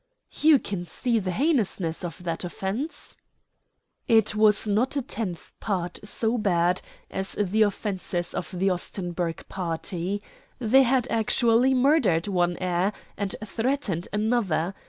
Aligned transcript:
"You 0.41 0.57
can 0.57 0.83
see 0.87 1.19
the 1.19 1.29
heinousness 1.29 2.03
of 2.03 2.23
that 2.23 2.43
offence?" 2.43 3.15
"It 4.07 4.33
was 4.33 4.67
not 4.67 4.95
a 4.97 5.01
tenth 5.03 5.51
part 5.59 5.99
so 6.03 6.39
bad 6.39 6.81
as 7.11 7.33
the 7.33 7.61
offences 7.61 8.33
of 8.33 8.49
the 8.51 8.71
Ostenburg 8.71 9.47
party. 9.47 10.23
They 10.57 10.81
had 10.81 11.05
actually 11.11 11.75
murdered 11.75 12.27
one 12.27 12.57
heir 12.57 12.93
and 13.15 13.35
threatened 13.45 14.07
another. 14.11 14.73